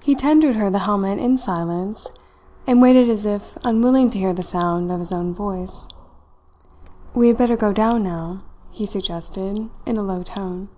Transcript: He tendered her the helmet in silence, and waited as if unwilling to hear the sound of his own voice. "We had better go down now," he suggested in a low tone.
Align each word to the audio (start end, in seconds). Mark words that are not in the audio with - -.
He 0.00 0.14
tendered 0.14 0.56
her 0.56 0.68
the 0.68 0.80
helmet 0.80 1.18
in 1.18 1.38
silence, 1.38 2.08
and 2.66 2.82
waited 2.82 3.08
as 3.08 3.24
if 3.24 3.56
unwilling 3.64 4.10
to 4.10 4.18
hear 4.18 4.34
the 4.34 4.42
sound 4.42 4.92
of 4.92 4.98
his 4.98 5.10
own 5.10 5.32
voice. 5.32 5.88
"We 7.14 7.28
had 7.28 7.38
better 7.38 7.56
go 7.56 7.72
down 7.72 8.02
now," 8.02 8.42
he 8.68 8.84
suggested 8.84 9.70
in 9.86 9.96
a 9.96 10.02
low 10.02 10.22
tone. 10.22 10.68